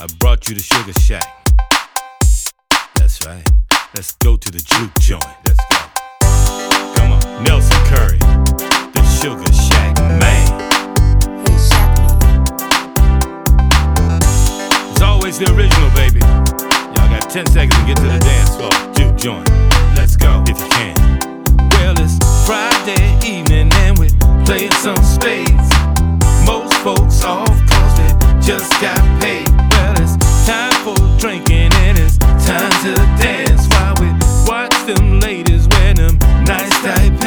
I 0.00 0.06
brought 0.20 0.48
you 0.48 0.54
to 0.54 0.62
Sugar 0.62 0.92
Shack. 1.00 1.26
That's 2.94 3.26
right. 3.26 3.44
Let's 3.96 4.12
go 4.22 4.36
to 4.36 4.48
the 4.48 4.60
juke 4.60 4.94
joint. 5.00 5.24
Let's 5.44 5.58
go. 5.72 5.78
Come 6.94 7.14
on, 7.14 7.42
Nelson 7.42 7.76
Curry, 7.86 8.18
the 8.94 9.02
Sugar 9.20 9.52
Shack 9.52 9.96
man. 10.22 10.46
It's 14.92 15.02
always 15.02 15.40
the 15.40 15.52
original, 15.52 15.90
baby. 15.90 16.20
Y'all 16.94 17.10
got 17.10 17.28
10 17.28 17.46
seconds 17.46 17.74
to 17.74 17.84
get 17.84 17.96
to 17.96 18.04
the 18.04 18.20
dance 18.20 18.54
floor. 18.54 18.70
Juke 18.94 19.16
joint. 19.16 19.48
Let's 19.96 20.14
go 20.14 20.44
if 20.46 20.60
you 20.60 20.68
can. 20.68 20.94
Well, 21.70 21.94
it's 21.98 22.18
Friday 22.46 23.18
evening 23.26 23.72
and 23.72 23.98
we're 23.98 24.14
drinking 31.18 31.72
and 31.74 31.98
it's 31.98 32.16
time 32.18 32.70
to 32.84 32.94
dance. 33.20 33.66
While 33.68 33.94
we 34.00 34.08
watch 34.46 34.74
them 34.86 35.20
ladies 35.20 35.66
wear 35.68 35.94
them 35.94 36.18
nice 36.44 36.70
tight 36.80 37.17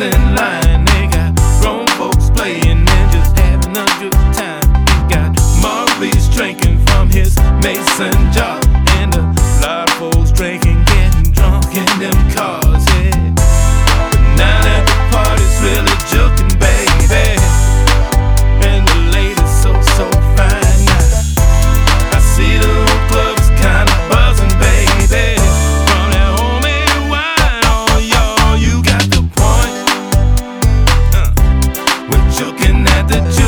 in 0.00 0.34
line. 0.34 0.84
They 0.84 1.06
got 1.06 1.34
grown 1.60 1.86
folks 1.98 2.30
playing 2.30 2.86
and 2.88 3.12
just 3.12 3.36
having 3.38 3.76
a 3.76 3.86
good 4.00 4.12
time. 4.34 4.62
Got 5.08 5.38
Marley's 5.62 6.28
drinking 6.28 6.84
from 6.86 7.10
his 7.10 7.36
mason 7.62 8.32
jar. 8.32 8.63
the 33.02 33.20
gym. 33.30 33.43